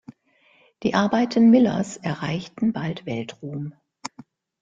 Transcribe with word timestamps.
Die 0.81 0.95
Arbeiten 0.95 1.51
Millers 1.51 1.97
erreichten 1.97 2.73
bald 2.73 3.05
Weltruhm. 3.05 3.75